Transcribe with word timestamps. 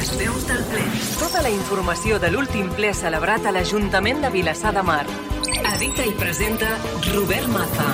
Les 0.00 0.10
veus 0.16 0.46
del 0.48 0.60
ple. 0.70 0.82
Tota 1.20 1.42
la 1.44 1.50
informació 1.52 2.16
de 2.22 2.30
l'últim 2.32 2.70
ple 2.72 2.94
celebrat 2.96 3.44
a 3.44 3.52
l'Ajuntament 3.52 4.22
de 4.24 4.30
Vilassar 4.32 4.72
de 4.72 4.80
Mar. 4.86 5.02
Edita 5.74 6.06
i 6.08 6.14
presenta 6.16 6.70
Robert 7.10 7.50
Maza. 7.52 7.90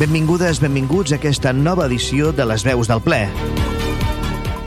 Benvingudes, 0.00 0.62
benvinguts 0.64 1.12
a 1.12 1.20
aquesta 1.20 1.52
nova 1.52 1.84
edició 1.84 2.32
de 2.32 2.48
les 2.48 2.64
veus 2.64 2.88
del 2.88 3.04
ple. 3.04 3.26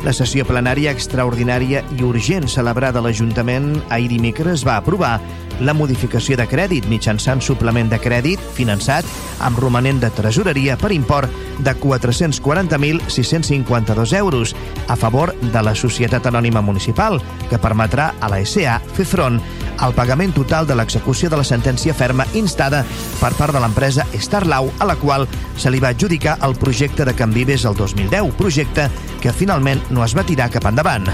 La 0.07 0.13
sessió 0.15 0.45
plenària 0.47 0.93
extraordinària 0.95 1.81
i 1.97 2.03
urgent 2.07 2.45
celebrada 2.47 3.01
a 3.01 3.03
l'Ajuntament 3.03 3.73
ahir 3.91 4.07
dimecres 4.07 4.63
va 4.63 4.77
aprovar 4.79 5.19
la 5.59 5.73
modificació 5.75 6.37
de 6.39 6.47
crèdit 6.47 6.87
mitjançant 6.87 7.43
suplement 7.43 7.91
de 7.91 7.99
crèdit 7.99 8.39
finançat 8.55 9.03
amb 9.43 9.59
romanent 9.59 9.99
de 9.99 10.07
tresoreria 10.15 10.79
per 10.79 10.95
import 10.95 11.27
de 11.59 11.75
440.652 11.81 14.15
euros 14.15 14.55
a 14.87 14.95
favor 14.95 15.35
de 15.41 15.61
la 15.61 15.75
Societat 15.75 16.25
Anònima 16.31 16.61
Municipal, 16.63 17.19
que 17.49 17.59
permetrà 17.59 18.13
a 18.21 18.29
la 18.31 18.45
SA 18.45 18.79
fer 18.95 19.05
front 19.11 19.41
al 19.79 19.93
pagament 19.93 20.33
total 20.35 20.67
de 20.67 20.75
l'execució 20.75 21.29
de 21.29 21.39
la 21.39 21.45
sentència 21.47 21.95
ferma 21.97 22.25
instada 22.33 22.83
per 23.19 23.33
part 23.37 23.55
de 23.55 23.61
l'empresa 23.63 24.05
Starlau, 24.13 24.71
a 24.79 24.87
la 24.89 24.95
qual 24.99 25.27
se 25.57 25.71
li 25.71 25.81
va 25.83 25.93
adjudicar 25.95 26.37
el 26.47 26.55
projecte 26.55 27.05
de 27.05 27.15
Can 27.15 27.33
Vives 27.33 27.65
el 27.65 27.75
2010, 27.75 28.33
projecte 28.37 28.89
que 29.21 29.33
finalment 29.33 29.81
no 29.89 30.03
es 30.05 30.15
va 30.17 30.25
tirar 30.27 30.51
cap 30.53 30.67
endavant. 30.69 31.09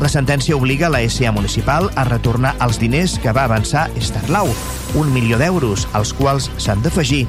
La 0.00 0.08
sentència 0.08 0.56
obliga 0.56 0.88
la 0.88 1.02
SA 1.12 1.32
municipal 1.36 1.90
a 1.94 2.06
retornar 2.08 2.54
els 2.64 2.80
diners 2.80 3.18
que 3.20 3.34
va 3.36 3.44
avançar 3.44 3.90
Starlau, 4.00 4.48
un 4.96 5.12
milió 5.12 5.36
d'euros, 5.38 5.86
als 5.92 6.14
quals 6.16 6.48
s'han 6.56 6.80
d'afegir 6.80 7.26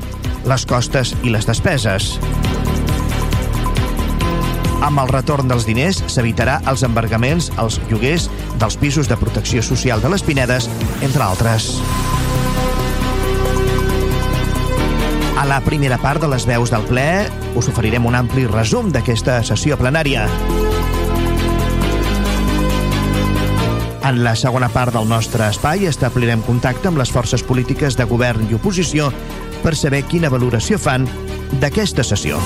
les 0.48 0.66
costes 0.66 1.16
i 1.22 1.36
les 1.36 1.46
despeses. 1.46 2.16
Amb 4.92 5.06
el 5.06 5.08
retorn 5.08 5.48
dels 5.48 5.64
diners 5.64 6.02
s'evitarà 6.12 6.58
els 6.68 6.82
embargaments 6.84 7.46
als 7.62 7.78
lloguers 7.88 8.26
dels 8.60 8.76
pisos 8.76 9.08
de 9.08 9.16
protecció 9.16 9.62
social 9.64 10.02
de 10.04 10.10
les 10.12 10.24
Pinedes, 10.28 10.68
entre 11.00 11.24
altres. 11.24 11.78
A 15.40 15.46
la 15.48 15.62
primera 15.64 15.96
part 15.98 16.20
de 16.20 16.28
les 16.28 16.44
veus 16.44 16.76
del 16.76 16.84
ple 16.92 17.06
us 17.56 17.72
oferirem 17.72 18.04
un 18.06 18.20
ampli 18.20 18.44
resum 18.52 18.92
d'aquesta 18.92 19.40
sessió 19.48 19.80
plenària. 19.80 20.28
En 24.04 24.22
la 24.26 24.36
segona 24.36 24.68
part 24.76 24.92
del 24.92 25.08
nostre 25.08 25.48
espai 25.48 25.88
establirem 25.88 26.44
contacte 26.44 26.92
amb 26.92 27.00
les 27.00 27.16
forces 27.16 27.48
polítiques 27.48 27.96
de 27.96 28.12
govern 28.12 28.44
i 28.52 28.60
oposició 28.60 29.08
per 29.64 29.72
saber 29.72 30.04
quina 30.12 30.36
valoració 30.36 30.76
fan 30.84 31.08
d'aquesta 31.64 32.04
sessió. 32.04 32.44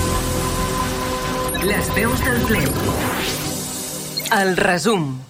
Les 1.64 1.88
veus 1.94 2.24
del 2.24 2.42
ple. 2.48 2.60
El 4.40 4.56
resum. 4.56 5.25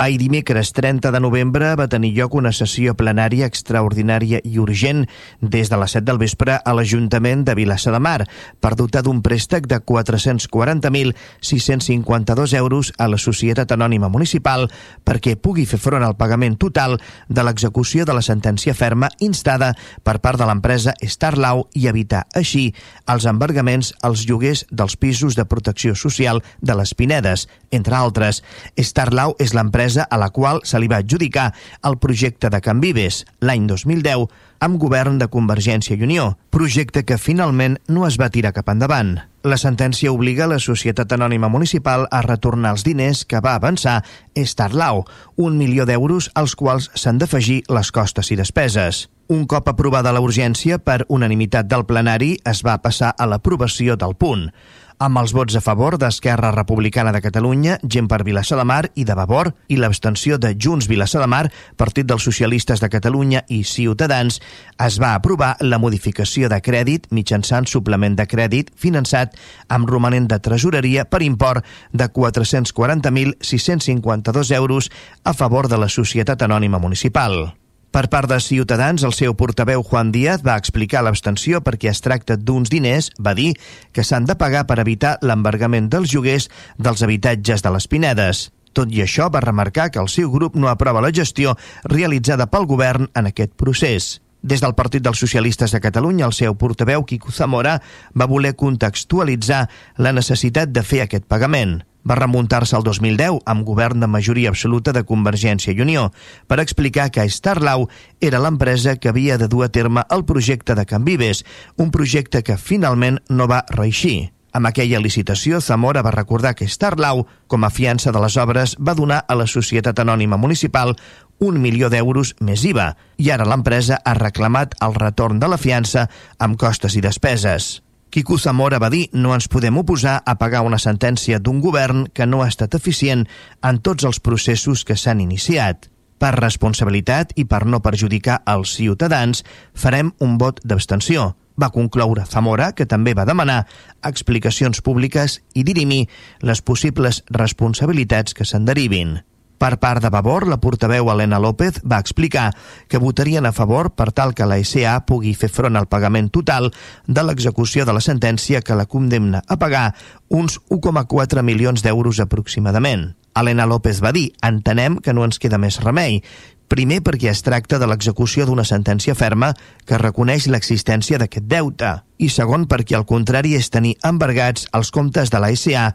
Ahir 0.00 0.20
dimecres 0.20 0.72
30 0.72 1.10
de 1.10 1.18
novembre 1.18 1.74
va 1.74 1.88
tenir 1.90 2.12
lloc 2.14 2.36
una 2.38 2.52
sessió 2.54 2.94
plenària 2.94 3.50
extraordinària 3.50 4.38
i 4.46 4.62
urgent 4.62 5.10
des 5.42 5.66
de 5.72 5.76
les 5.80 5.90
7 5.96 6.06
del 6.06 6.20
vespre 6.22 6.54
a 6.54 6.70
l'Ajuntament 6.70 7.42
de 7.42 7.58
Vilassa 7.58 7.90
de 7.90 7.98
Mar 7.98 8.30
per 8.62 8.78
dotar 8.78 9.02
d'un 9.02 9.26
préstec 9.26 9.66
de 9.66 9.82
440.652 9.82 12.54
euros 12.54 12.94
a 12.96 13.10
la 13.10 13.18
Societat 13.18 13.74
Anònima 13.74 14.06
Municipal 14.06 14.70
perquè 15.02 15.34
pugui 15.34 15.66
fer 15.66 15.82
front 15.82 16.06
al 16.06 16.14
pagament 16.14 16.54
total 16.62 17.02
de 17.26 17.42
l'execució 17.42 18.06
de 18.06 18.14
la 18.14 18.22
sentència 18.22 18.78
ferma 18.78 19.10
instada 19.18 19.74
per 20.06 20.22
part 20.22 20.38
de 20.38 20.46
l'empresa 20.46 20.94
Starlau 21.02 21.66
i 21.74 21.90
evitar 21.90 22.30
així 22.38 22.70
els 23.10 23.26
embargaments 23.26 23.98
als 24.06 24.30
lloguers 24.30 24.62
dels 24.70 24.94
pisos 24.94 25.34
de 25.34 25.42
protecció 25.42 25.98
social 25.98 26.38
de 26.62 26.78
les 26.78 26.94
Pinedes, 26.94 27.50
entre 27.74 27.98
altres. 27.98 28.46
Starlau 28.78 29.34
és 29.42 29.58
l'empresa 29.58 29.87
empresa 29.88 30.06
a 30.10 30.18
la 30.18 30.28
qual 30.28 30.60
se 30.64 30.78
li 30.78 30.88
va 30.88 31.00
adjudicar 31.00 31.54
el 31.82 31.96
projecte 31.98 32.50
de 32.50 32.60
Can 32.60 32.80
Vives 32.80 33.24
l'any 33.40 33.66
2010 33.66 34.28
amb 34.60 34.76
govern 34.76 35.18
de 35.18 35.28
Convergència 35.32 35.96
i 35.96 36.02
Unió, 36.02 36.36
projecte 36.50 37.04
que 37.06 37.16
finalment 37.16 37.78
no 37.88 38.04
es 38.06 38.18
va 38.20 38.28
tirar 38.28 38.52
cap 38.52 38.68
endavant. 38.68 39.16
La 39.44 39.56
sentència 39.56 40.12
obliga 40.12 40.48
la 40.50 40.58
Societat 40.58 41.14
Anònima 41.14 41.48
Municipal 41.48 42.08
a 42.10 42.20
retornar 42.26 42.74
els 42.74 42.84
diners 42.84 43.24
que 43.24 43.40
va 43.40 43.54
avançar 43.54 44.02
Starlau, 44.36 45.06
un 45.36 45.56
milió 45.56 45.86
d'euros 45.86 46.28
als 46.34 46.56
quals 46.58 46.90
s'han 46.94 47.22
d'afegir 47.22 47.62
les 47.68 47.92
costes 47.92 48.32
i 48.34 48.36
despeses. 48.36 49.06
Un 49.28 49.46
cop 49.46 49.68
aprovada 49.68 50.12
la 50.12 50.20
urgència 50.24 50.78
per 50.78 51.04
unanimitat 51.08 51.68
del 51.68 51.86
plenari, 51.86 52.36
es 52.44 52.64
va 52.66 52.80
passar 52.82 53.14
a 53.16 53.26
l'aprovació 53.30 53.96
del 53.96 54.16
punt 54.16 54.50
amb 54.98 55.14
els 55.20 55.30
vots 55.34 55.54
a 55.54 55.60
favor 55.62 55.94
d'Esquerra 55.98 56.50
Republicana 56.54 57.12
de 57.14 57.20
Catalunya, 57.22 57.78
Gent 57.82 58.08
per 58.10 58.24
Vilassar 58.26 58.58
de 58.58 58.64
Mar 58.66 58.90
i 58.98 59.04
de 59.06 59.14
Vavor, 59.14 59.54
i 59.68 59.76
l'abstenció 59.78 60.38
de 60.38 60.54
Junts 60.58 60.88
Vilassar 60.90 61.20
de 61.22 61.28
Mar, 61.30 61.52
Partit 61.76 62.06
dels 62.08 62.22
Socialistes 62.26 62.80
de 62.82 62.88
Catalunya 62.90 63.44
i 63.48 63.64
Ciutadans, 63.64 64.40
es 64.86 64.98
va 65.02 65.14
aprovar 65.14 65.56
la 65.60 65.78
modificació 65.78 66.48
de 66.50 66.60
crèdit 66.64 67.06
mitjançant 67.14 67.66
suplement 67.70 68.16
de 68.18 68.26
crèdit 68.26 68.70
finançat 68.74 69.36
amb 69.68 69.88
romanent 69.88 70.28
de 70.28 70.38
tresoreria 70.42 71.04
per 71.06 71.22
import 71.22 71.64
de 71.92 72.08
440.652 72.10 74.50
euros 74.56 74.90
a 75.22 75.32
favor 75.32 75.68
de 75.68 75.78
la 75.78 75.88
Societat 75.88 76.42
Anònima 76.42 76.78
Municipal. 76.78 77.54
Per 77.98 78.06
part 78.06 78.30
de 78.30 78.36
Ciutadans, 78.38 79.02
el 79.02 79.10
seu 79.10 79.32
portaveu 79.34 79.80
Juan 79.82 80.12
Díaz 80.14 80.44
va 80.46 80.54
explicar 80.60 81.00
l'abstenció 81.02 81.58
perquè 81.66 81.88
es 81.90 81.98
tracta 81.98 82.36
d'uns 82.38 82.70
diners, 82.70 83.08
va 83.18 83.32
dir, 83.34 83.56
que 83.90 84.04
s'han 84.06 84.28
de 84.28 84.36
pagar 84.38 84.68
per 84.68 84.76
evitar 84.78 85.16
l'embargament 85.26 85.88
dels 85.90 86.14
lloguers 86.14 86.46
dels 86.78 87.02
habitatges 87.02 87.66
de 87.66 87.72
les 87.74 87.88
Pinedes. 87.90 88.44
Tot 88.70 88.94
i 88.94 89.02
això, 89.02 89.26
va 89.34 89.42
remarcar 89.42 89.88
que 89.90 89.98
el 89.98 90.12
seu 90.14 90.30
grup 90.30 90.54
no 90.54 90.70
aprova 90.70 91.02
la 91.02 91.10
gestió 91.10 91.56
realitzada 91.90 92.46
pel 92.46 92.70
govern 92.70 93.10
en 93.18 93.32
aquest 93.32 93.58
procés. 93.58 94.20
Des 94.46 94.62
del 94.62 94.78
Partit 94.78 95.02
dels 95.02 95.18
Socialistes 95.18 95.74
de 95.74 95.82
Catalunya, 95.82 96.30
el 96.30 96.38
seu 96.38 96.54
portaveu, 96.54 97.02
Quico 97.02 97.34
Zamora, 97.34 97.80
va 98.14 98.30
voler 98.30 98.54
contextualitzar 98.54 99.64
la 99.98 100.14
necessitat 100.14 100.70
de 100.70 100.86
fer 100.86 101.02
aquest 101.08 101.26
pagament 101.26 101.80
va 102.06 102.16
remuntar-se 102.18 102.76
al 102.76 102.84
2010 102.86 103.42
amb 103.46 103.64
govern 103.66 104.00
de 104.00 104.08
majoria 104.10 104.52
absoluta 104.52 104.92
de 104.92 105.04
Convergència 105.04 105.74
i 105.74 105.80
Unió 105.80 106.08
per 106.46 106.60
explicar 106.60 107.10
que 107.10 107.26
Starlau 107.28 107.88
era 108.20 108.40
l'empresa 108.42 108.96
que 108.96 109.10
havia 109.12 109.38
de 109.38 109.48
dur 109.48 109.64
a 109.66 109.72
terme 109.72 110.04
el 110.10 110.24
projecte 110.24 110.74
de 110.74 110.86
Can 110.86 111.04
Vives, 111.04 111.44
un 111.76 111.90
projecte 111.90 112.42
que 112.42 112.56
finalment 112.56 113.22
no 113.28 113.48
va 113.48 113.64
reixir. 113.70 114.32
Amb 114.52 114.66
aquella 114.66 114.98
licitació, 114.98 115.60
Zamora 115.60 116.02
va 116.02 116.10
recordar 116.14 116.54
que 116.56 116.68
Starlau, 116.68 117.26
com 117.46 117.64
a 117.64 117.70
fiança 117.70 118.12
de 118.12 118.20
les 118.22 118.36
obres, 118.40 118.76
va 118.80 118.96
donar 118.96 119.20
a 119.28 119.36
la 119.36 119.46
Societat 119.46 120.00
Anònima 120.00 120.38
Municipal 120.40 120.96
un 121.38 121.60
milió 121.62 121.90
d'euros 121.92 122.34
més 122.40 122.64
IVA, 122.64 122.94
i 123.18 123.30
ara 123.30 123.46
l'empresa 123.46 124.00
ha 124.04 124.16
reclamat 124.18 124.74
el 124.82 124.96
retorn 124.96 125.38
de 125.38 125.52
la 125.52 125.60
fiança 125.60 126.08
amb 126.38 126.58
costes 126.58 126.96
i 126.96 127.04
despeses. 127.04 127.76
Quico 128.10 128.38
Zamora 128.38 128.78
va 128.80 128.88
dir 128.88 129.10
no 129.12 129.34
ens 129.36 129.50
podem 129.52 129.76
oposar 129.76 130.22
a 130.24 130.34
pagar 130.40 130.62
una 130.64 130.78
sentència 130.80 131.38
d'un 131.38 131.60
govern 131.60 132.06
que 132.16 132.24
no 132.26 132.40
ha 132.40 132.48
estat 132.48 132.74
eficient 132.78 133.26
en 133.60 133.80
tots 133.84 134.06
els 134.08 134.20
processos 134.24 134.84
que 134.88 134.96
s'han 134.96 135.20
iniciat. 135.20 135.90
Per 136.18 136.32
responsabilitat 136.34 137.36
i 137.36 137.44
per 137.44 137.66
no 137.68 137.82
perjudicar 137.84 138.40
els 138.48 138.72
ciutadans, 138.80 139.44
farem 139.74 140.14
un 140.24 140.38
vot 140.40 140.64
d'abstenció. 140.64 141.34
Va 141.60 141.68
concloure 141.74 142.24
Zamora, 142.26 142.72
que 142.72 142.86
també 142.86 143.12
va 143.18 143.26
demanar 143.28 143.66
explicacions 144.06 144.80
públiques 144.80 145.42
i 145.54 145.66
dirimir 145.66 146.06
les 146.40 146.62
possibles 146.62 147.22
responsabilitats 147.28 148.32
que 148.32 148.46
se'n 148.48 148.64
derivin. 148.64 149.18
Per 149.58 149.74
part 149.82 150.02
de 150.02 150.10
Vavor, 150.14 150.46
la 150.46 150.60
portaveu 150.62 151.10
Helena 151.10 151.40
López 151.42 151.80
va 151.82 151.98
explicar 151.98 152.52
que 152.86 153.00
votarien 153.02 153.46
a 153.46 153.52
favor 153.52 153.90
per 153.90 154.12
tal 154.14 154.34
que 154.34 154.46
la 154.46 154.60
SA 154.62 155.00
pugui 155.06 155.34
fer 155.34 155.50
front 155.50 155.74
al 155.76 155.88
pagament 155.90 156.30
total 156.30 156.70
de 157.06 157.24
l'execució 157.26 157.84
de 157.84 157.96
la 157.96 158.02
sentència 158.04 158.62
que 158.62 158.78
la 158.78 158.86
condemna 158.86 159.42
a 159.48 159.58
pagar 159.58 159.96
uns 160.28 160.60
1,4 160.70 161.42
milions 161.42 161.82
d'euros 161.82 162.20
aproximadament. 162.22 163.16
Helena 163.34 163.66
López 163.66 163.98
va 164.02 164.14
dir, 164.14 164.32
entenem 164.42 164.98
que 165.02 165.12
no 165.14 165.26
ens 165.26 165.42
queda 165.42 165.58
més 165.58 165.82
remei, 165.82 166.22
Primer 166.68 166.98
perquè 167.00 167.30
es 167.30 167.40
tracta 167.40 167.78
de 167.80 167.86
l'execució 167.88 168.44
d'una 168.44 168.64
sentència 168.68 169.14
ferma 169.16 169.54
que 169.88 170.00
reconeix 170.00 170.50
l'existència 170.52 171.16
d'aquest 171.16 171.46
deute. 171.48 171.94
I 172.20 172.28
segon 172.28 172.66
perquè 172.68 172.98
el 172.98 173.06
contrari 173.08 173.54
és 173.56 173.70
tenir 173.72 173.94
embargats 174.04 174.66
els 174.76 174.92
comptes 174.92 175.32
de 175.32 175.40
la 175.40 175.48
SA, 175.56 175.86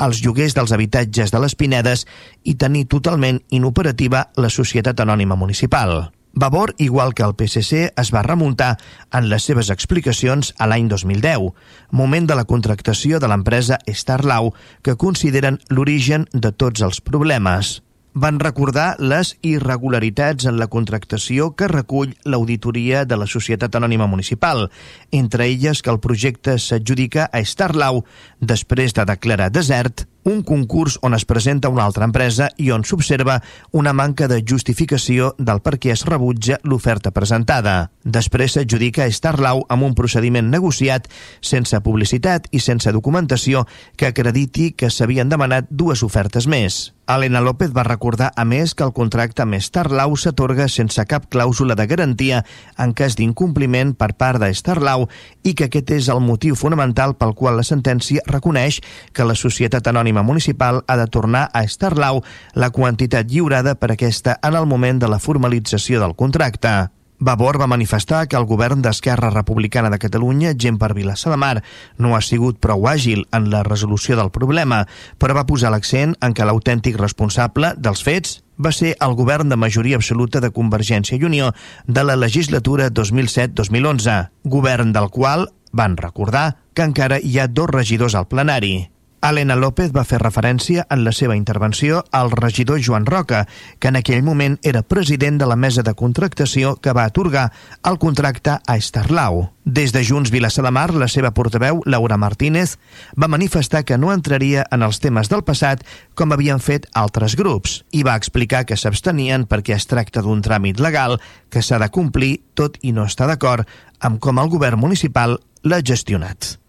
els 0.00 0.22
lloguers 0.24 0.56
dels 0.56 0.72
habitatges 0.72 1.34
de 1.34 1.42
les 1.44 1.54
Pinedes 1.54 2.06
i 2.48 2.56
tenir 2.56 2.86
totalment 2.88 3.42
inoperativa 3.50 4.30
la 4.40 4.48
Societat 4.48 5.04
Anònima 5.04 5.36
Municipal. 5.36 6.08
Vavor, 6.32 6.72
igual 6.78 7.12
que 7.12 7.28
el 7.28 7.36
PSC, 7.36 7.92
es 7.92 8.14
va 8.14 8.24
remuntar 8.24 8.78
en 9.12 9.28
les 9.28 9.44
seves 9.44 9.68
explicacions 9.68 10.54
a 10.56 10.64
l'any 10.64 10.88
2010, 10.88 11.52
moment 11.92 12.24
de 12.24 12.40
la 12.40 12.48
contractació 12.48 13.20
de 13.20 13.28
l'empresa 13.28 13.82
Starlau, 13.84 14.54
que 14.80 14.96
consideren 14.96 15.60
l'origen 15.68 16.24
de 16.32 16.56
tots 16.56 16.80
els 16.80 17.04
problemes 17.04 17.82
van 18.14 18.38
recordar 18.40 18.96
les 19.00 19.34
irregularitats 19.42 20.46
en 20.46 20.58
la 20.60 20.68
contractació 20.68 21.52
que 21.56 21.68
recull 21.70 22.14
l'auditoria 22.24 23.04
de 23.08 23.16
la 23.16 23.26
Societat 23.26 23.74
Anònima 23.78 24.06
Municipal, 24.06 24.68
entre 25.10 25.48
elles 25.48 25.82
que 25.82 25.90
el 25.90 26.00
projecte 26.00 26.58
s'adjudica 26.58 27.28
a 27.32 27.44
Starlau 27.44 28.04
després 28.40 28.92
de 28.92 29.08
declarar 29.08 29.50
desert 29.52 30.06
un 30.24 30.42
concurs 30.42 30.98
on 31.02 31.14
es 31.14 31.24
presenta 31.24 31.68
una 31.68 31.84
altra 31.84 32.04
empresa 32.04 32.48
i 32.56 32.70
on 32.70 32.84
s'observa 32.84 33.40
una 33.72 33.92
manca 33.92 34.28
de 34.28 34.42
justificació 34.46 35.32
del 35.38 35.62
per 35.64 35.78
què 35.82 35.92
es 35.94 36.04
rebutja 36.06 36.60
l'oferta 36.62 37.10
presentada. 37.10 37.90
Després 38.04 38.56
s'adjudica 38.56 39.08
Starlau 39.10 39.64
amb 39.68 39.88
un 39.88 39.94
procediment 39.98 40.50
negociat 40.50 41.08
sense 41.40 41.78
publicitat 41.82 42.48
i 42.50 42.60
sense 42.60 42.92
documentació 42.92 43.66
que 43.96 44.10
acrediti 44.10 44.72
que 44.72 44.90
s'havien 44.90 45.32
demanat 45.32 45.70
dues 45.70 46.02
ofertes 46.02 46.46
més. 46.46 46.92
Helena 47.06 47.40
López 47.40 47.72
va 47.74 47.82
recordar, 47.82 48.30
a 48.36 48.44
més, 48.44 48.76
que 48.78 48.84
el 48.86 48.92
contracte 48.94 49.42
amb 49.42 49.58
Starlau 49.58 50.14
s'atorga 50.16 50.68
sense 50.70 51.02
cap 51.10 51.26
clàusula 51.34 51.74
de 51.74 51.86
garantia 51.90 52.44
en 52.78 52.92
cas 52.94 53.16
d'incompliment 53.18 53.90
per 53.98 54.12
part 54.14 54.38
de 54.40 54.52
Starlau 54.54 55.08
i 55.42 55.56
que 55.58 55.66
aquest 55.66 55.90
és 55.98 56.08
el 56.14 56.22
motiu 56.22 56.54
fonamental 56.54 57.16
pel 57.18 57.34
qual 57.34 57.58
la 57.58 57.66
sentència 57.66 58.22
reconeix 58.30 58.78
que 59.12 59.26
la 59.26 59.34
Societat 59.34 59.90
Anònima 59.90 60.11
Municipal 60.20 60.84
ha 60.86 60.98
de 61.00 61.08
tornar 61.08 61.48
a 61.56 61.64
Starlau 61.64 62.20
la 62.52 62.68
quantitat 62.68 63.32
lliurada 63.32 63.72
per 63.80 63.94
aquesta 63.94 64.36
en 64.44 64.52
el 64.60 64.68
moment 64.68 65.00
de 65.00 65.08
la 65.08 65.18
formalització 65.18 66.04
del 66.04 66.12
contracte. 66.12 66.92
Vavor 67.24 67.56
va 67.60 67.68
manifestar 67.70 68.26
que 68.28 68.36
el 68.36 68.44
govern 68.50 68.82
d'Esquerra 68.82 69.30
Republicana 69.30 69.88
de 69.88 69.98
Catalunya, 70.02 70.52
gent 70.58 70.76
per 70.76 70.92
Vilassar 70.92 71.30
de 71.30 71.38
Mar, 71.38 71.62
no 71.96 72.16
ha 72.16 72.20
sigut 72.20 72.58
prou 72.58 72.88
àgil 72.90 73.24
en 73.32 73.46
la 73.48 73.62
resolució 73.62 74.18
del 74.18 74.32
problema, 74.34 74.82
però 75.22 75.36
va 75.38 75.46
posar 75.46 75.70
l'accent 75.70 76.16
en 76.20 76.34
que 76.34 76.44
l'autèntic 76.44 76.98
responsable 76.98 77.72
dels 77.78 78.02
fets 78.02 78.40
va 78.58 78.74
ser 78.74 78.96
el 78.98 79.14
govern 79.14 79.48
de 79.48 79.56
majoria 79.56 79.96
absoluta 79.96 80.42
de 80.42 80.50
Convergència 80.50 81.16
i 81.16 81.24
Unió 81.24 81.52
de 81.86 82.02
la 82.02 82.18
legislatura 82.18 82.90
2007-2011, 82.90 84.18
govern 84.42 84.92
del 84.92 85.08
qual 85.14 85.46
van 85.72 85.96
recordar 85.96 86.56
que 86.74 86.82
encara 86.82 87.20
hi 87.22 87.38
ha 87.38 87.46
dos 87.46 87.70
regidors 87.70 88.14
al 88.18 88.26
plenari. 88.26 88.91
Helena 89.22 89.54
López 89.54 89.92
va 89.94 90.02
fer 90.02 90.18
referència 90.18 90.82
en 90.90 91.04
la 91.06 91.12
seva 91.14 91.36
intervenció 91.38 92.00
al 92.10 92.32
regidor 92.32 92.80
Joan 92.82 93.06
Roca, 93.06 93.44
que 93.78 93.92
en 93.92 93.96
aquell 94.00 94.24
moment 94.26 94.56
era 94.66 94.82
president 94.82 95.38
de 95.38 95.46
la 95.46 95.54
mesa 95.54 95.84
de 95.86 95.94
contractació 95.94 96.74
que 96.82 96.90
va 96.92 97.04
atorgar 97.04 97.52
el 97.86 98.00
contracte 98.02 98.56
a 98.58 98.76
Estarlau. 98.76 99.52
Des 99.64 99.92
de 99.94 100.02
Junts 100.02 100.32
Vilassar 100.34 100.64
la 100.66 101.06
seva 101.06 101.30
portaveu, 101.30 101.82
Laura 101.86 102.16
Martínez, 102.16 102.78
va 103.14 103.28
manifestar 103.28 103.84
que 103.84 103.96
no 103.96 104.12
entraria 104.12 104.66
en 104.72 104.82
els 104.82 104.98
temes 104.98 105.28
del 105.30 105.44
passat 105.44 105.84
com 106.14 106.32
havien 106.32 106.58
fet 106.58 106.88
altres 106.92 107.36
grups 107.36 107.84
i 107.92 108.02
va 108.02 108.16
explicar 108.16 108.64
que 108.66 108.76
s'abstenien 108.76 109.46
perquè 109.46 109.76
es 109.76 109.86
tracta 109.86 110.20
d'un 110.20 110.42
tràmit 110.42 110.80
legal 110.80 111.20
que 111.48 111.62
s'ha 111.62 111.78
de 111.78 111.88
complir 111.90 112.42
tot 112.54 112.76
i 112.82 112.90
no 112.90 113.06
està 113.06 113.30
d'acord 113.30 113.68
amb 114.00 114.18
com 114.18 114.42
el 114.42 114.50
govern 114.50 114.80
municipal 114.80 115.38
l'ha 115.62 115.80
gestionat. 115.80 116.61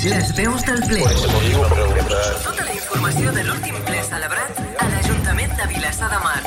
Les 0.00 0.30
veus 0.32 0.62
del 0.64 0.78
ple. 0.88 1.02
Tota 2.40 2.64
la 2.64 2.72
informació 2.72 3.34
de 3.36 3.42
l'últim 3.44 3.74
ple 3.84 3.98
celebrat 4.06 4.60
a 4.80 4.86
l'Ajuntament 4.88 5.52
de 5.58 5.66
Vilassar 5.68 6.08
de 6.08 6.20
Mar. 6.22 6.38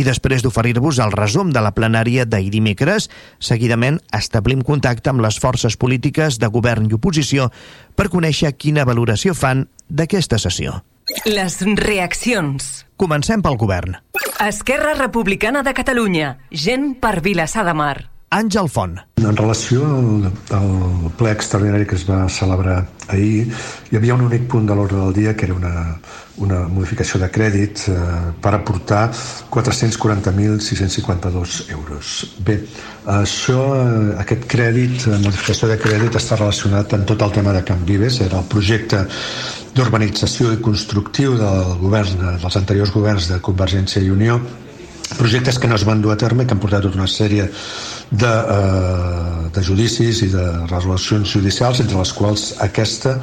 I 0.00 0.06
després 0.06 0.40
d'oferir-vos 0.40 1.02
el 1.04 1.12
resum 1.12 1.52
de 1.52 1.60
la 1.60 1.74
plenària 1.76 2.24
d'ahir 2.24 2.48
dimecres, 2.54 3.10
seguidament 3.36 4.00
establim 4.16 4.64
contacte 4.64 5.12
amb 5.12 5.20
les 5.26 5.36
forces 5.36 5.76
polítiques 5.76 6.40
de 6.40 6.48
govern 6.48 6.88
i 6.88 6.96
oposició 6.96 7.50
per 7.92 8.08
conèixer 8.08 8.54
quina 8.56 8.88
valoració 8.88 9.36
fan 9.36 9.66
d'aquesta 9.92 10.40
sessió. 10.40 10.80
Les 11.28 11.60
reaccions. 11.76 12.86
Comencem 12.96 13.44
pel 13.44 13.60
govern. 13.60 14.00
Esquerra 14.40 14.96
Republicana 14.96 15.60
de 15.60 15.76
Catalunya. 15.76 16.38
Gent 16.50 16.94
per 17.04 17.18
Vilassar 17.20 17.68
de 17.68 17.76
Mar. 17.76 18.15
Àngel 18.34 18.66
Font. 18.66 18.96
En 19.22 19.36
relació 19.38 19.84
al, 19.86 20.24
al 20.56 21.10
ple 21.18 21.30
extraordinari 21.30 21.86
que 21.86 21.94
es 21.94 22.02
va 22.08 22.28
celebrar 22.32 22.88
ahir, 23.14 23.52
hi 23.90 23.96
havia 23.96 24.14
un 24.16 24.22
únic 24.26 24.48
punt 24.50 24.66
de 24.66 24.74
l'ordre 24.74 24.98
del 24.98 25.12
dia 25.14 25.36
que 25.38 25.46
era 25.46 25.54
una, 25.54 26.00
una 26.42 26.66
modificació 26.66 27.20
de 27.22 27.28
crèdit 27.30 27.88
eh, 27.92 27.94
per 28.42 28.54
aportar 28.58 29.14
440.652 29.54 31.70
euros. 31.70 32.34
Bé, 32.42 32.66
això, 33.14 33.78
eh, 33.78 34.18
aquest 34.24 34.42
crèdit, 34.50 35.06
la 35.06 35.22
modificació 35.22 35.70
de 35.70 35.78
crèdit 35.78 36.18
està 36.18 36.34
relacionat 36.40 36.90
amb 36.98 37.06
tot 37.06 37.22
el 37.22 37.30
tema 37.38 37.54
de 37.54 37.62
Can 37.62 37.86
Vives, 37.86 38.18
era 38.26 38.42
el 38.42 38.50
projecte 38.50 39.06
d'urbanització 39.76 40.50
i 40.50 40.58
constructiu 40.64 41.36
del 41.38 41.78
govern, 41.78 42.40
dels 42.42 42.56
anteriors 42.58 42.90
governs 42.90 43.30
de 43.30 43.38
Convergència 43.44 44.02
i 44.02 44.10
Unió, 44.10 44.40
projectes 45.14 45.58
que 45.58 45.68
no 45.68 45.76
es 45.76 45.84
van 45.86 46.02
dur 46.02 46.12
a 46.12 46.18
terme 46.20 46.46
que 46.46 46.54
han 46.56 46.62
portat 46.62 46.82
tota 46.86 46.98
una 46.98 47.08
sèrie 47.10 47.46
de, 48.10 48.32
eh, 48.32 49.48
de 49.54 49.64
judicis 49.64 50.22
i 50.26 50.30
de 50.32 50.46
resolucions 50.66 51.32
judicials, 51.38 51.80
entre 51.80 51.98
les 51.98 52.12
quals 52.12 52.46
aquesta, 52.66 53.16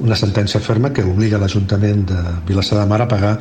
una 0.00 0.16
sentència 0.16 0.60
ferma 0.60 0.92
que 0.92 1.04
obliga 1.04 1.40
l'Ajuntament 1.40 2.06
de 2.12 2.24
Vilassar 2.48 2.80
de 2.80 2.88
Mar 2.88 3.02
a 3.02 3.08
pagar 3.08 3.38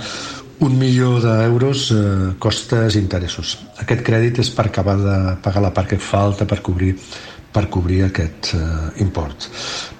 un 0.60 0.75
milió 0.78 1.19
d'euros 1.24 1.90
eh, 1.96 2.00
costes 2.40 2.96
i 2.96 3.00
interessos. 3.00 3.57
Aquest 3.80 4.04
crèdit 4.04 4.42
és 4.44 4.51
per 4.51 4.68
acabar 4.68 4.98
de 5.00 5.18
pagar 5.44 5.63
la 5.63 5.74
part 5.75 5.94
que 5.94 6.00
falta 6.00 6.48
per 6.48 6.62
cobrir 6.62 6.96
per 7.50 7.66
cobrir 7.74 8.04
aquest 8.06 8.51
eh, 8.54 8.60
import. 9.01 9.48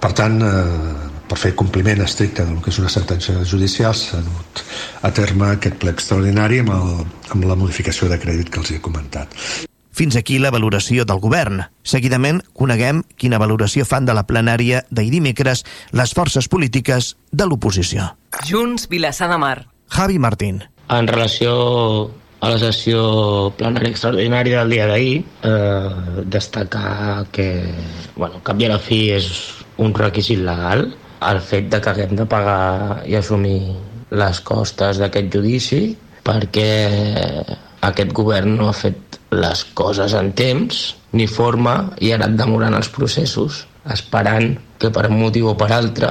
Per 0.00 0.12
tant, 0.14 0.36
eh, 0.38 1.19
per 1.30 1.38
fer 1.38 1.54
compliment 1.54 2.02
estricte 2.02 2.42
del 2.42 2.58
que 2.62 2.72
és 2.72 2.78
una 2.82 2.90
sentència 2.90 3.44
judicial 3.46 3.94
s'ha 3.94 4.18
dut 4.26 4.62
a 5.06 5.12
terme 5.14 5.52
aquest 5.54 5.76
ple 5.82 5.92
extraordinari 5.94 6.58
amb, 6.64 6.72
el, 6.74 7.04
amb 7.30 7.46
la 7.46 7.56
modificació 7.58 8.08
de 8.10 8.18
crèdit 8.18 8.50
que 8.50 8.58
els 8.62 8.72
he 8.74 8.80
comentat. 8.82 9.36
Fins 9.94 10.16
aquí 10.16 10.38
la 10.38 10.50
valoració 10.54 11.04
del 11.04 11.20
govern. 11.22 11.60
Seguidament, 11.86 12.40
coneguem 12.56 13.02
quina 13.20 13.40
valoració 13.42 13.84
fan 13.86 14.06
de 14.08 14.14
la 14.16 14.24
plenària 14.26 14.84
d'ahir 14.90 15.10
dimecres 15.12 15.64
les 15.94 16.14
forces 16.16 16.48
polítiques 16.48 17.14
de 17.30 17.46
l'oposició. 17.46 18.08
Junts, 18.48 18.88
Vilassar 18.90 19.28
de 19.30 19.38
Mar. 19.38 19.58
Javi 19.90 20.18
Martín. 20.18 20.62
En 20.90 21.10
relació 21.10 21.52
a 22.40 22.50
la 22.50 22.58
sessió 22.58 23.52
plenària 23.58 23.92
extraordinària 23.92 24.62
del 24.62 24.74
dia 24.74 24.88
d'ahir, 24.90 25.18
eh, 25.46 26.24
destacar 26.24 27.26
que, 27.30 27.50
bueno, 28.16 28.40
cap 28.42 28.58
i 28.58 28.66
a 28.66 28.72
la 28.74 28.80
fi 28.82 29.10
és 29.18 29.30
un 29.76 29.94
requisit 29.94 30.40
legal 30.42 30.88
el 31.28 31.40
fet 31.44 31.68
de 31.72 31.80
que 31.80 31.92
haguem 31.92 32.14
de 32.16 32.26
pagar 32.26 33.02
i 33.08 33.16
assumir 33.18 33.74
les 34.10 34.40
costes 34.40 35.00
d'aquest 35.00 35.28
judici 35.34 35.82
perquè 36.24 36.70
aquest 37.86 38.14
govern 38.16 38.56
no 38.56 38.70
ha 38.70 38.76
fet 38.76 39.20
les 39.34 39.64
coses 39.78 40.14
en 40.18 40.32
temps 40.36 40.80
ni 41.12 41.26
forma 41.26 41.76
i 42.00 42.10
ha 42.10 42.18
anat 42.18 42.36
demorant 42.40 42.76
els 42.76 42.90
processos 42.92 43.64
esperant 43.92 44.56
que 44.80 44.90
per 44.92 45.06
un 45.08 45.20
motiu 45.20 45.52
o 45.52 45.56
per 45.58 45.70
altre 45.76 46.10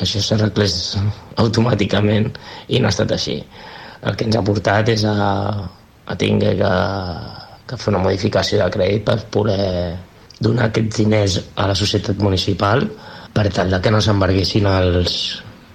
això 0.00 0.22
s'arreglés 0.24 0.96
automàticament 1.42 2.30
i 2.68 2.80
no 2.80 2.88
ha 2.88 2.94
estat 2.94 3.12
així. 3.14 3.36
El 4.02 4.16
que 4.16 4.26
ens 4.26 4.38
ha 4.38 4.44
portat 4.46 4.88
és 4.90 5.04
a, 5.06 5.16
a 6.06 6.16
tinguer 6.18 6.56
que, 6.58 6.72
que 7.68 7.78
fer 7.78 7.92
una 7.92 8.02
modificació 8.06 8.62
de 8.62 8.70
crèdit 8.74 9.04
per 9.06 9.18
poder 9.36 9.96
donar 10.42 10.70
aquests 10.70 11.02
diners 11.02 11.38
a 11.54 11.68
la 11.70 11.76
societat 11.78 12.18
municipal 12.24 12.88
per 13.32 13.48
tal 13.54 13.80
que 13.80 13.90
no 13.94 14.00
s'embarguessin 14.04 14.68
els, 14.68 15.16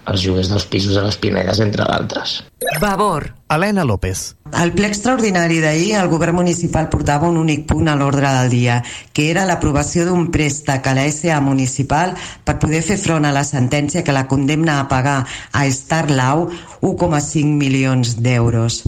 els 0.08 0.24
lloguers 0.24 0.50
dels 0.52 0.66
pisos 0.72 0.96
de 0.96 1.04
les 1.04 1.18
Pinedes, 1.20 1.60
entre 1.64 1.86
d'altres. 1.88 2.40
Vavor. 2.82 3.34
Helena 3.50 3.84
López. 3.88 4.36
Al 4.60 4.74
ple 4.76 4.90
extraordinari 4.90 5.60
d'ahir, 5.64 5.94
el 6.00 6.10
govern 6.12 6.36
municipal 6.40 6.90
portava 6.92 7.30
un 7.32 7.38
únic 7.40 7.66
punt 7.68 7.88
a 7.88 7.96
l'ordre 8.00 8.32
del 8.40 8.50
dia, 8.52 8.82
que 9.14 9.30
era 9.32 9.46
l'aprovació 9.48 10.06
d'un 10.08 10.30
préstec 10.32 10.88
a 10.88 10.96
la 10.98 11.06
SA 11.12 11.40
municipal 11.44 12.16
per 12.44 12.58
poder 12.60 12.84
fer 12.84 13.00
front 13.00 13.28
a 13.28 13.34
la 13.36 13.46
sentència 13.48 14.04
que 14.04 14.16
la 14.16 14.28
condemna 14.28 14.80
a 14.80 14.88
pagar 14.92 15.22
a 15.52 15.68
Starlau 15.72 16.48
1,5 16.82 17.56
milions 17.60 18.18
d'euros. 18.24 18.84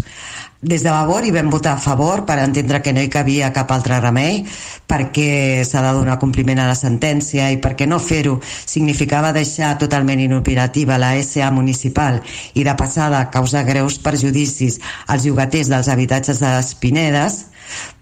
Des 0.61 0.83
de 0.83 0.89
Vavor 0.91 1.23
hi 1.23 1.31
vam 1.31 1.47
votar 1.47 1.77
a 1.77 1.79
favor 1.79 2.25
per 2.27 2.35
entendre 2.43 2.81
que 2.83 2.91
no 2.91 2.99
hi 2.99 3.07
cabia 3.07 3.47
cap 3.55 3.69
altre 3.71 3.95
remei 4.03 4.41
perquè 4.91 5.63
s'ha 5.63 5.79
de 5.85 5.93
donar 5.95 6.17
compliment 6.19 6.59
a 6.59 6.65
la 6.67 6.75
sentència 6.75 7.45
i 7.53 7.61
perquè 7.63 7.87
no 7.87 7.95
fer-ho 8.03 8.33
significava 8.43 9.31
deixar 9.31 9.77
totalment 9.79 10.19
inoperativa 10.19 10.99
la 10.99 11.13
SA 11.23 11.47
municipal 11.55 12.19
i 12.59 12.67
de 12.67 12.75
passada 12.75 13.23
causar 13.31 13.63
greus 13.71 14.01
perjudicis 14.03 14.81
als 15.07 15.23
llogaters 15.23 15.71
dels 15.71 15.87
habitatges 15.87 16.43
de 16.43 16.51
les 16.51 16.75
Pinedes. 16.75 17.45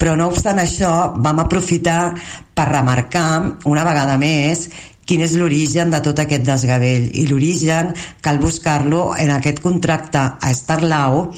Però 0.02 0.18
no 0.18 0.32
obstant 0.34 0.58
això 0.58 1.14
vam 1.14 1.46
aprofitar 1.46 2.16
per 2.58 2.72
remarcar 2.72 3.60
una 3.70 3.86
vegada 3.86 4.18
més 4.18 4.72
quin 5.08 5.24
és 5.24 5.34
l'origen 5.40 5.92
de 5.94 6.02
tot 6.04 6.20
aquest 6.20 6.44
desgavell 6.46 7.08
i 7.16 7.26
l'origen 7.30 7.94
cal 8.22 8.42
buscar-lo 8.44 9.14
en 9.18 9.32
aquest 9.32 9.62
contracte 9.64 10.20
a 10.20 10.54
Starlau 10.54 11.30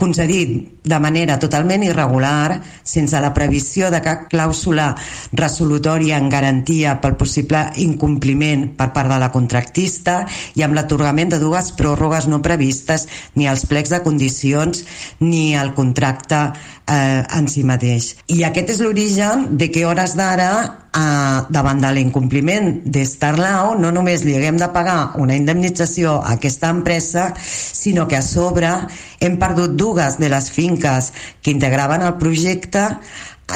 concedit 0.00 0.80
de 0.80 0.98
manera 0.98 1.36
totalment 1.38 1.84
irregular 1.84 2.56
sense 2.82 3.20
la 3.20 3.34
previsió 3.36 3.90
de 3.92 4.00
cap 4.00 4.24
clàusula 4.32 4.94
resolutòria 5.36 6.16
en 6.16 6.30
garantia 6.32 6.96
pel 7.02 7.18
possible 7.20 7.66
incompliment 7.84 8.70
per 8.78 8.88
part 8.96 9.12
de 9.12 9.20
la 9.20 9.30
contractista 9.34 10.22
i 10.56 10.64
amb 10.64 10.78
l'atorgament 10.78 11.34
de 11.34 11.42
dues 11.42 11.72
pròrrogues 11.76 12.30
no 12.32 12.40
previstes 12.40 13.06
ni 13.36 13.46
als 13.46 13.66
plecs 13.68 13.92
de 13.92 14.00
condicions 14.02 14.84
ni 15.20 15.52
al 15.54 15.74
contracte 15.76 16.40
eh, 16.90 17.22
en 17.36 17.48
si 17.52 17.64
mateix. 17.68 18.14
I 18.32 18.44
aquest 18.48 18.76
és 18.76 18.80
l'origen 18.80 19.50
de 19.60 19.68
que 19.68 19.84
hores 19.84 20.16
d'ara 20.16 20.50
eh, 20.94 21.40
davant 21.48 21.80
de 21.82 21.92
l'incompliment 21.94 22.70
d'Estarlau 22.84 23.74
no 23.78 23.92
només 23.94 24.24
li 24.26 24.36
haguem 24.36 24.60
de 24.60 24.68
pagar 24.74 25.14
una 25.22 25.36
indemnització 25.38 26.18
a 26.20 26.36
aquesta 26.36 26.70
empresa, 26.70 27.30
sinó 27.40 28.06
que 28.08 28.18
a 28.18 28.22
sobre 28.26 28.70
hem 29.20 29.38
perdut 29.38 29.76
dues 29.78 30.18
de 30.18 30.30
les 30.32 30.50
finques 30.50 31.12
que 31.42 31.54
integraven 31.54 32.06
el 32.06 32.16
projecte 32.22 32.88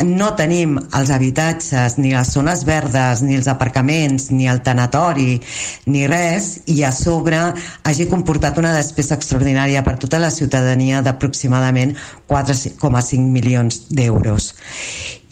no 0.02 0.32
tenim 0.34 0.74
els 0.96 1.10
habitatges, 1.14 1.98
ni 2.00 2.10
les 2.14 2.32
zones 2.34 2.64
verdes, 2.66 3.22
ni 3.22 3.36
els 3.38 3.46
aparcaments, 3.50 4.30
ni 4.32 4.48
el 4.50 4.62
tanatori, 4.66 5.38
ni 5.86 6.06
res, 6.10 6.64
i 6.66 6.82
a 6.82 6.90
sobre 6.92 7.38
hagi 7.84 8.08
comportat 8.10 8.58
una 8.58 8.74
despesa 8.74 9.14
extraordinària 9.14 9.84
per 9.86 9.96
tota 10.02 10.18
la 10.18 10.32
ciutadania 10.34 11.02
d'aproximadament 11.04 11.94
4,5 12.28 13.20
milions 13.30 13.84
d'euros. 13.90 14.54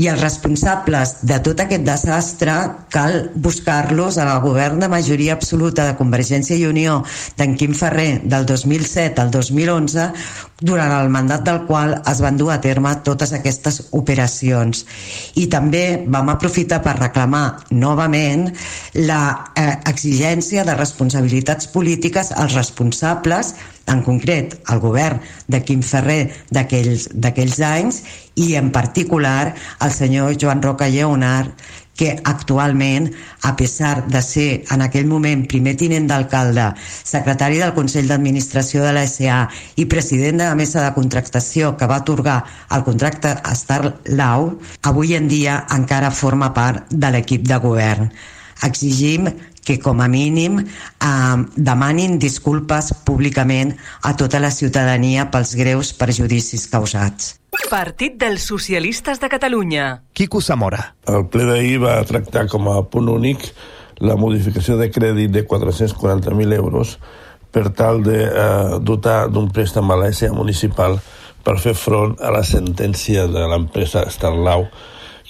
I 0.01 0.09
els 0.09 0.23
responsables 0.23 1.19
de 1.29 1.37
tot 1.45 1.61
aquest 1.61 1.85
desastre 1.85 2.55
cal 2.93 3.31
buscar-los 3.35 4.17
al 4.19 4.41
govern 4.45 4.81
de 4.81 4.89
majoria 4.89 5.37
absoluta 5.37 5.85
de 5.87 5.97
Convergència 5.99 6.57
i 6.57 6.65
Unió 6.67 7.03
d'en 7.39 7.57
Quim 7.61 7.75
Ferrer 7.77 8.23
del 8.25 8.47
2007 8.49 9.21
al 9.21 9.31
2011 9.35 10.09
durant 10.63 10.95
el 10.97 11.11
mandat 11.13 11.45
del 11.45 11.65
qual 11.67 11.97
es 12.09 12.23
van 12.23 12.39
dur 12.39 12.53
a 12.55 12.61
terme 12.63 12.95
totes 13.05 13.35
aquestes 13.37 13.81
operacions. 13.99 14.87
I 15.37 15.49
també 15.53 15.85
vam 16.07 16.31
aprofitar 16.33 16.81
per 16.85 16.97
reclamar 17.01 17.45
novament 17.71 18.49
la 18.95 19.23
eh, 19.59 19.69
exigència 19.91 20.65
de 20.65 20.79
responsabilitats 20.79 21.69
polítiques 21.75 22.33
als 22.33 22.55
responsables, 22.57 23.55
en 23.91 24.03
concret 24.07 24.59
el 24.73 24.81
govern 24.83 25.21
de 25.49 25.63
Quim 25.67 25.83
Ferrer 25.83 26.31
d'aquells 26.51 27.61
anys 27.67 28.03
i 28.39 28.55
en 28.57 28.71
particular 28.73 29.55
el 29.81 29.93
senyor 29.93 30.37
Joan 30.41 30.63
Roca 30.63 30.89
Lleonard 30.89 31.53
que 31.95 32.17
actualment, 32.25 33.13
a 33.43 33.55
pesar 33.57 34.07
de 34.09 34.23
ser 34.23 34.65
en 34.73 34.83
aquell 34.83 35.07
moment 35.07 35.45
primer 35.49 35.75
tinent 35.77 36.09
d'alcalde, 36.09 36.71
secretari 36.81 37.61
del 37.61 37.75
Consell 37.77 38.09
d'Administració 38.09 38.83
de 38.87 38.95
la 38.97 39.05
SA 39.07 39.43
i 39.77 39.87
president 39.93 40.41
de 40.41 40.49
la 40.49 40.59
mesa 40.59 40.83
de 40.83 40.95
contractació 40.97 41.75
que 41.77 41.89
va 41.91 42.01
atorgar 42.01 42.41
el 42.73 42.85
contracte 42.89 43.37
a 43.37 43.55
Star 43.59 43.99
Lau, 44.09 44.55
avui 44.83 45.15
en 45.19 45.29
dia 45.29 45.63
encara 45.77 46.11
forma 46.11 46.53
part 46.57 46.89
de 46.91 47.13
l'equip 47.13 47.45
de 47.49 47.61
govern. 47.61 48.11
Exigim 48.63 49.29
que 49.65 49.79
com 49.81 50.03
a 50.03 50.09
mínim 50.09 50.59
eh, 50.61 51.37
demanin 51.57 52.19
disculpes 52.19 52.93
públicament 53.07 53.77
a 54.03 54.17
tota 54.17 54.41
la 54.43 54.51
ciutadania 54.51 55.31
pels 55.31 55.55
greus 55.57 55.93
perjudicis 55.95 56.67
causats. 56.69 57.37
Partit 57.71 58.19
dels 58.21 58.45
Socialistes 58.45 59.21
de 59.21 59.29
Catalunya. 59.33 60.03
Quico 60.13 60.41
Zamora. 60.41 60.95
El 61.09 61.27
ple 61.33 61.47
d'ahir 61.49 61.79
va 61.85 62.01
tractar 62.09 62.47
com 62.49 62.69
a 62.73 62.83
punt 62.85 63.09
únic 63.13 63.51
la 64.03 64.17
modificació 64.17 64.77
de 64.81 64.91
crèdit 64.91 65.31
de 65.33 65.47
440.000 65.47 66.57
euros 66.57 66.99
per 67.53 67.69
tal 67.77 68.03
de 68.03 68.19
eh, 68.25 68.79
dotar 68.81 69.29
d'un 69.31 69.51
préstec 69.53 69.85
a 69.85 69.99
l'ESA 70.01 70.33
municipal 70.33 70.99
per 71.45 71.59
fer 71.61 71.75
front 71.75 72.17
a 72.23 72.33
la 72.35 72.43
sentència 72.47 73.27
de 73.31 73.45
l'empresa 73.51 74.07
Starlau 74.11 74.67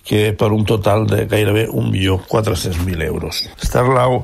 que 0.05 0.33
per 0.33 0.51
un 0.53 0.65
total 0.67 1.07
de 1.07 1.27
gairebé 1.31 1.69
1.400.000 1.69 3.07
euros. 3.07 3.45
Starlau 3.63 4.23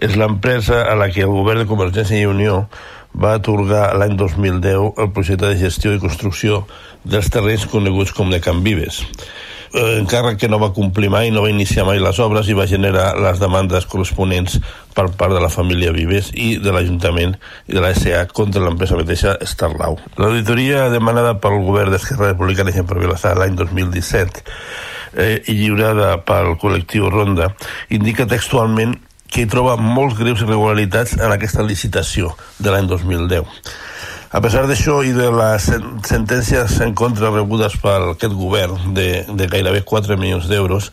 és 0.00 0.16
l'empresa 0.16 0.84
a 0.88 0.96
la 0.96 1.10
que 1.12 1.26
el 1.26 1.34
govern 1.34 1.62
de 1.62 1.68
Convergència 1.68 2.18
i 2.18 2.28
Unió 2.28 2.64
va 3.10 3.34
atorgar 3.36 3.90
l'any 3.98 4.16
2010 4.16 4.98
el 5.02 5.12
projecte 5.12 5.50
de 5.50 5.58
gestió 5.58 5.92
i 5.92 6.02
construcció 6.02 6.64
dels 7.04 7.30
terrenys 7.32 7.66
coneguts 7.66 8.14
com 8.14 8.30
de 8.30 8.40
Can 8.40 8.62
Vives. 8.62 9.02
Eh, 9.70 9.98
encara 10.00 10.36
que 10.36 10.48
no 10.48 10.58
va 10.58 10.72
complir 10.74 11.10
mai, 11.10 11.30
no 11.30 11.44
va 11.44 11.50
iniciar 11.50 11.84
mai 11.86 12.00
les 12.02 12.18
obres 12.18 12.48
i 12.50 12.56
va 12.58 12.66
generar 12.66 13.12
les 13.22 13.38
demandes 13.38 13.86
corresponents 13.86 14.58
per 14.94 15.06
part 15.14 15.34
de 15.34 15.42
la 15.42 15.50
família 15.50 15.92
Vives 15.94 16.32
i 16.34 16.56
de 16.58 16.72
l'Ajuntament 16.74 17.36
i 17.68 17.76
de 17.76 17.82
la 17.82 17.92
SA 17.94 18.24
contra 18.34 18.62
l'empresa 18.64 18.98
mateixa 18.98 19.36
Starlau. 19.46 19.98
L'auditoria 20.18 20.88
demanada 20.90 21.36
pel 21.42 21.60
govern 21.66 21.94
d'Esquerra 21.94 22.32
Republicana 22.32 22.74
i 22.74 22.86
per 22.86 22.98
Vilassar 22.98 23.36
l'any 23.38 23.54
2017 23.58 24.42
eh, 25.14 25.42
i 25.50 25.56
lliurada 25.58 26.16
pel 26.26 26.56
col·lectiu 26.60 27.10
Ronda, 27.10 27.52
indica 27.90 28.28
textualment 28.28 28.96
que 29.30 29.44
hi 29.44 29.50
troba 29.50 29.76
molts 29.78 30.18
greus 30.18 30.42
irregularitats 30.42 31.14
en 31.18 31.30
aquesta 31.30 31.62
licitació 31.62 32.34
de 32.58 32.72
l'any 32.72 32.90
2010. 32.90 33.46
A 34.30 34.38
pesar 34.42 34.62
d'això 34.70 35.00
i 35.02 35.10
de 35.10 35.26
les 35.34 35.64
sentències 36.06 36.76
en 36.84 36.92
contra 36.94 37.32
rebudes 37.32 37.74
per 37.82 37.96
aquest 38.12 38.34
govern 38.38 38.92
de, 38.94 39.24
de 39.26 39.48
gairebé 39.50 39.82
4 39.86 40.18
milions 40.18 40.46
d'euros, 40.50 40.92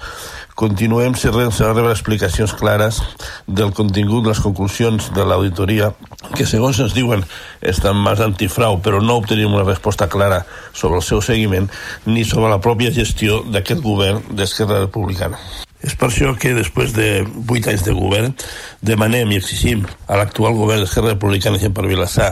continuem 0.58 1.14
sense 1.14 1.62
rebre 1.62 1.92
explicacions 1.94 2.56
clares 2.58 2.98
del 3.46 3.70
contingut 3.78 4.26
de 4.26 4.32
les 4.32 4.42
conclusions 4.42 5.12
de 5.14 5.26
l'auditoria, 5.30 5.92
que 6.34 6.48
segons 6.50 6.80
ens 6.82 6.96
diuen 6.98 7.22
estan 7.62 8.02
més 8.02 8.24
antifrau, 8.26 8.80
però 8.82 8.98
no 9.04 9.20
obtenim 9.22 9.54
una 9.54 9.68
resposta 9.68 10.10
clara 10.10 10.42
sobre 10.74 10.98
el 10.98 11.06
seu 11.06 11.22
seguiment 11.22 11.70
ni 12.10 12.26
sobre 12.26 12.50
la 12.50 12.62
pròpia 12.64 12.96
gestió 13.00 13.44
d'aquest 13.46 13.86
govern 13.86 14.26
d'Esquerra 14.34 14.82
Republicana. 14.88 15.38
És 15.86 15.94
per 15.94 16.10
això 16.10 16.32
que 16.34 16.56
després 16.58 16.94
de 16.96 17.22
vuit 17.26 17.68
anys 17.70 17.84
de 17.86 17.94
govern 17.94 18.34
demanem 18.82 19.30
i 19.32 19.38
exigim 19.38 19.84
a 20.08 20.18
l'actual 20.18 20.58
govern 20.58 20.82
d'Esquerra 20.82 21.14
Republicana 21.14 21.60
i 21.62 21.70
per 21.70 21.86
Vilassar 21.86 22.32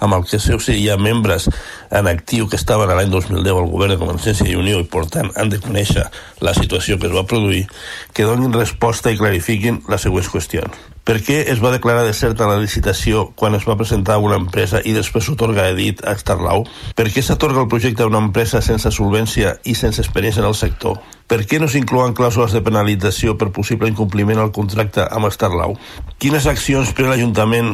amb 0.00 0.16
el 0.16 0.24
que 0.28 0.38
seus 0.40 0.68
hi 0.72 0.88
ha 0.88 0.96
membres 1.00 1.48
en 1.90 2.08
actiu 2.08 2.48
que 2.48 2.56
estaven 2.56 2.88
l'any 2.88 3.12
2010 3.12 3.52
al 3.52 3.70
govern 3.72 3.94
de 3.94 4.00
Convergència 4.00 4.48
i 4.48 4.56
Unió 4.56 4.80
i 4.80 4.88
per 4.88 5.06
tant 5.12 5.30
han 5.36 5.52
de 5.52 5.60
conèixer 5.60 6.06
la 6.44 6.54
situació 6.56 6.98
que 6.98 7.08
es 7.08 7.14
va 7.16 7.26
produir, 7.28 7.66
que 8.12 8.28
donin 8.28 8.52
resposta 8.52 9.12
i 9.12 9.20
clarifiquin 9.20 9.82
les 9.88 10.04
següents 10.04 10.30
qüestions. 10.32 10.76
Per 11.06 11.20
què 11.22 11.42
es 11.52 11.60
va 11.62 11.70
declarar 11.70 12.02
deserta 12.04 12.48
la 12.50 12.58
licitació 12.58 13.28
quan 13.38 13.54
es 13.54 13.68
va 13.68 13.78
presentar 13.78 14.18
una 14.18 14.40
empresa 14.40 14.80
i 14.82 14.96
després 14.96 15.28
s'otorga 15.28 15.68
a 15.68 15.76
dit 15.76 16.02
a 16.04 16.16
Starlau? 16.18 16.66
Per 16.98 17.06
què 17.12 17.22
s'atorga 17.22 17.62
el 17.62 17.70
projecte 17.70 18.02
a 18.02 18.10
una 18.10 18.24
empresa 18.24 18.64
sense 18.64 18.90
solvència 18.90 19.54
i 19.64 19.76
sense 19.78 20.02
experiència 20.02 20.42
en 20.42 20.50
el 20.50 20.58
sector? 20.58 20.98
Per 21.26 21.40
què 21.42 21.58
no 21.58 21.66
s'inclouen 21.66 22.12
clàusules 22.14 22.52
de 22.54 22.60
penalització 22.62 23.34
per 23.38 23.48
possible 23.54 23.88
incompliment 23.90 24.38
al 24.38 24.52
contracte 24.54 25.02
amb 25.10 25.26
Starlau? 25.34 25.74
Quines 26.22 26.46
accions 26.46 26.92
pren 26.94 27.10
l'Ajuntament 27.10 27.72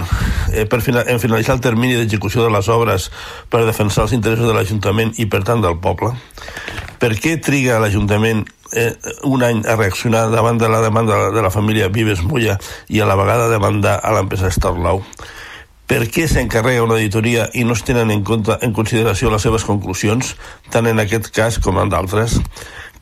eh, 0.55 0.65
per 0.65 0.81
fina 0.81 1.03
en 1.05 1.21
finalitzar 1.21 1.59
el 1.59 1.65
termini 1.65 1.99
d'execució 1.99 2.47
de 2.47 2.55
les 2.55 2.71
obres 2.73 3.11
per 3.53 3.67
defensar 3.69 4.07
els 4.07 4.17
interessos 4.17 4.49
de 4.49 4.57
l'Ajuntament 4.57 5.13
i, 5.21 5.29
per 5.29 5.43
tant, 5.45 5.61
del 5.61 5.77
poble? 5.85 6.15
Per 7.03 7.13
què 7.21 7.37
triga 7.45 7.77
l'Ajuntament 7.83 8.41
eh, 8.73 8.95
un 9.29 9.45
any 9.45 9.61
a 9.69 9.77
reaccionar 9.77 10.31
davant 10.33 10.57
de 10.57 10.73
la 10.73 10.81
demanda 10.81 11.29
de 11.35 11.45
la 11.45 11.53
família 11.53 11.93
Vives 11.93 12.25
Molla 12.25 12.57
i 12.89 13.05
a 13.05 13.09
la 13.11 13.21
vegada 13.21 13.53
demandar 13.53 13.99
a 14.01 14.17
l'empresa 14.17 14.49
Starlau? 14.49 15.05
Per 15.93 16.07
què 16.09 16.25
s'encarrega 16.25 16.87
una 16.87 16.97
auditoria 16.97 17.51
i 17.53 17.67
no 17.69 17.77
es 17.77 17.83
tenen 17.85 18.09
en 18.15 18.23
compte 18.25 18.57
en 18.65 18.73
consideració 18.73 19.29
les 19.29 19.45
seves 19.45 19.67
conclusions, 19.69 20.39
tant 20.73 20.89
en 20.89 21.03
aquest 21.05 21.29
cas 21.37 21.61
com 21.61 21.77
en 21.83 21.93
d'altres? 21.93 22.39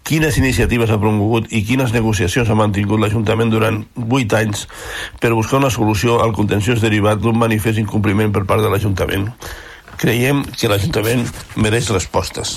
Quines 0.03 0.39
iniciatives 0.41 0.91
ha 0.91 0.99
promogut 1.01 1.49
i 1.55 1.63
quines 1.67 1.93
negociacions 1.95 2.51
ha 2.51 2.59
mantingut 2.59 3.01
l'Ajuntament 3.01 3.53
durant 3.53 3.83
vuit 3.95 4.33
anys 4.35 4.67
per 5.21 5.33
buscar 5.37 5.61
una 5.61 5.71
solució 5.71 6.21
al 6.25 6.35
contenciós 6.37 6.83
derivat 6.83 7.21
d'un 7.23 7.39
manifest 7.39 7.79
incompliment 7.79 8.33
per 8.35 8.45
part 8.49 8.65
de 8.65 8.71
l'Ajuntament. 8.73 9.29
Creiem 10.01 10.45
que 10.57 10.69
l'Ajuntament 10.69 11.27
mereix 11.57 11.91
respostes. 11.93 12.57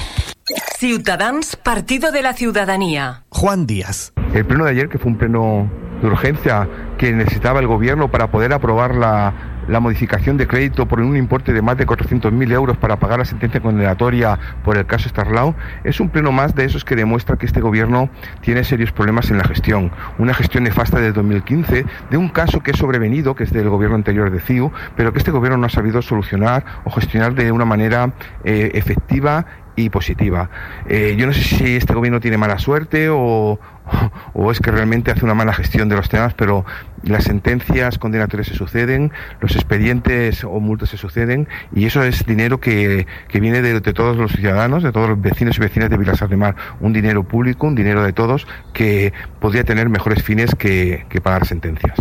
Ciutadans, 0.79 1.55
Partido 1.55 2.11
de 2.11 2.21
la 2.21 2.33
Ciudadanía. 2.33 3.23
Juan 3.29 3.65
Díaz. 3.67 4.13
El 4.33 4.45
pleno 4.45 4.65
de 4.65 4.71
ayer, 4.71 4.89
que 4.89 4.97
fue 4.97 5.11
un 5.11 5.17
pleno 5.17 5.69
de 6.01 6.07
urgencia 6.07 6.67
que 6.97 7.11
necesitaba 7.11 7.59
el 7.59 7.67
gobierno 7.67 8.11
para 8.11 8.31
poder 8.31 8.53
aprobar 8.53 8.95
la, 8.95 9.52
la 9.67 9.79
modificación 9.79 10.37
de 10.37 10.47
crédito 10.47 10.87
por 10.87 10.99
un 10.99 11.17
importe 11.17 11.53
de 11.53 11.61
más 11.61 11.77
de 11.77 11.85
400.000 11.85 12.51
euros 12.51 12.77
para 12.77 12.97
pagar 12.97 13.19
la 13.19 13.25
sentencia 13.25 13.61
condenatoria 13.61 14.39
por 14.63 14.77
el 14.77 14.85
caso 14.85 15.09
Starlau, 15.09 15.55
es 15.83 15.99
un 15.99 16.09
pleno 16.09 16.31
más 16.31 16.55
de 16.55 16.65
esos 16.65 16.83
que 16.85 16.95
demuestra 16.95 17.37
que 17.37 17.45
este 17.45 17.61
gobierno 17.61 18.09
tiene 18.41 18.63
serios 18.63 18.91
problemas 18.91 19.29
en 19.31 19.37
la 19.37 19.43
gestión. 19.43 19.91
Una 20.17 20.33
gestión 20.33 20.63
nefasta 20.63 20.99
de 20.99 21.11
2015, 21.11 21.85
de 22.09 22.17
un 22.17 22.29
caso 22.29 22.61
que 22.61 22.71
es 22.71 22.77
sobrevenido, 22.77 23.35
que 23.35 23.43
es 23.43 23.51
del 23.51 23.69
gobierno 23.69 23.95
anterior 23.95 24.31
de 24.31 24.39
CIU, 24.39 24.71
pero 24.95 25.13
que 25.13 25.19
este 25.19 25.31
gobierno 25.31 25.57
no 25.57 25.65
ha 25.67 25.69
sabido 25.69 26.01
solucionar 26.01 26.65
o 26.83 26.91
gestionar 26.91 27.35
de 27.35 27.51
una 27.51 27.65
manera 27.65 28.13
eh, 28.43 28.71
efectiva 28.73 29.45
y 29.75 29.89
positiva. 29.89 30.49
Eh, 30.87 31.15
yo 31.17 31.25
no 31.25 31.33
sé 31.33 31.41
si 31.41 31.75
este 31.75 31.93
gobierno 31.93 32.19
tiene 32.19 32.37
mala 32.37 32.59
suerte 32.59 33.09
o, 33.09 33.59
o 34.33 34.51
es 34.51 34.59
que 34.59 34.71
realmente 34.71 35.11
hace 35.11 35.25
una 35.25 35.33
mala 35.33 35.53
gestión 35.53 35.89
de 35.89 35.95
los 35.95 36.09
temas, 36.09 36.33
pero 36.33 36.65
las 37.03 37.25
sentencias 37.25 37.97
condenatorias 37.97 38.47
se 38.47 38.55
suceden, 38.55 39.11
los 39.39 39.55
expedientes 39.55 40.43
o 40.43 40.59
multas 40.59 40.89
se 40.89 40.97
suceden 40.97 41.47
y 41.75 41.85
eso 41.85 42.03
es 42.03 42.25
dinero 42.25 42.59
que, 42.59 43.07
que 43.27 43.39
viene 43.39 43.61
de, 43.61 43.79
de, 43.79 43.93
todos 43.93 44.17
los 44.17 44.31
ciudadanos, 44.31 44.83
de 44.83 44.91
todos 44.91 45.09
los 45.09 45.21
vecinos 45.21 45.57
y 45.57 45.61
vecinas 45.61 45.89
de 45.89 45.97
Vilasar 45.97 46.29
de 46.29 46.37
Mar, 46.37 46.55
un 46.79 46.93
dinero 46.93 47.23
público, 47.23 47.67
un 47.67 47.75
dinero 47.75 48.03
de 48.03 48.13
todos 48.13 48.47
que 48.73 49.13
podría 49.39 49.63
tener 49.63 49.89
mejores 49.89 50.23
fines 50.23 50.55
que, 50.55 51.05
que 51.09 51.21
pagar 51.21 51.45
sentencias. 51.45 51.97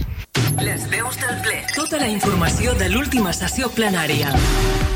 Les 0.60 0.88
del 0.90 1.02
ple. 1.42 1.51
Tota 1.92 2.06
la 2.06 2.08
informació 2.08 2.72
de 2.72 2.86
l'última 2.88 3.34
sessió 3.36 3.66
plenària. 3.68 4.30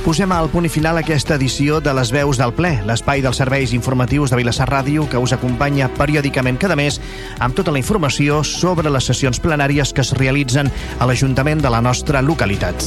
Posem 0.01 0.31
al 0.33 0.47
punt 0.49 0.65
i 0.65 0.71
final 0.73 0.97
aquesta 0.97 1.35
edició 1.37 1.77
de 1.85 1.93
les 1.93 2.09
veus 2.09 2.39
del 2.41 2.55
ple, 2.57 2.71
l'espai 2.89 3.21
dels 3.21 3.37
serveis 3.37 3.75
informatius 3.77 4.33
de 4.33 4.39
Vilassar 4.41 4.65
Ràdio 4.71 5.05
que 5.05 5.21
us 5.21 5.35
acompanya 5.37 5.91
periòdicament 5.93 6.57
cada 6.57 6.73
mes 6.81 6.97
amb 7.37 7.53
tota 7.53 7.75
la 7.75 7.83
informació 7.83 8.41
sobre 8.49 8.89
les 8.89 9.11
sessions 9.13 9.43
plenàries 9.45 9.93
que 9.93 10.01
es 10.07 10.15
realitzen 10.17 10.73
a 10.97 11.11
l'Ajuntament 11.11 11.61
de 11.61 11.75
la 11.75 11.83
nostra 11.85 12.23
localitat. 12.25 12.81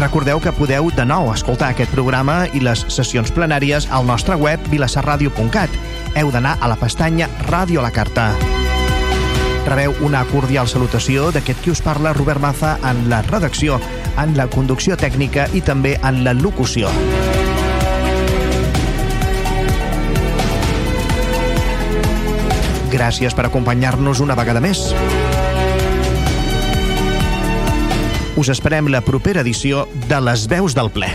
Recordeu 0.00 0.42
que 0.42 0.50
podeu 0.58 0.90
de 0.90 1.06
nou 1.06 1.30
escoltar 1.30 1.70
aquest 1.70 1.94
programa 1.94 2.48
i 2.50 2.64
les 2.66 2.82
sessions 2.90 3.30
plenàries 3.30 3.86
al 3.94 4.10
nostre 4.10 4.34
web 4.34 4.58
vilassarradio.cat. 4.74 5.78
Heu 6.18 6.34
d'anar 6.34 6.58
a 6.58 6.74
la 6.74 6.80
pestanya 6.82 7.30
Ràdio 7.46 7.78
a 7.78 7.86
la 7.86 7.94
Carta. 7.94 8.32
Rebeu 9.66 9.94
una 10.06 10.24
cordial 10.30 10.68
salutació 10.68 11.28
d'aquest 11.34 11.60
qui 11.62 11.72
us 11.74 11.82
parla, 11.84 12.14
Robert 12.16 12.40
Maza, 12.40 12.78
en 12.86 13.08
la 13.10 13.20
redacció, 13.26 13.80
en 14.18 14.36
la 14.36 14.48
conducció 14.50 14.96
tècnica 14.96 15.46
i 15.54 15.60
també 15.60 15.96
en 16.02 16.24
la 16.24 16.34
locució. 16.34 16.90
Gràcies 22.90 23.36
per 23.38 23.46
acompanyar-nos 23.46 24.20
una 24.24 24.34
vegada 24.34 24.60
més. 24.64 24.88
Us 28.40 28.48
esperem 28.48 28.88
la 28.88 29.02
propera 29.04 29.44
edició 29.44 29.84
de 30.08 30.20
Les 30.24 30.46
Veus 30.48 30.74
del 30.74 30.90
Ple. 30.90 31.10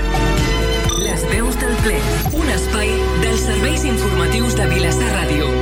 Les 1.02 1.26
veus 1.32 1.58
del 1.60 1.76
ple, 1.84 1.98
un 2.38 2.54
espai 2.54 2.92
dels 3.24 3.44
serveis 3.50 3.88
informatius 3.90 4.56
de 4.60 4.70
Vilassar 4.76 5.12
Ràdio. 5.16 5.55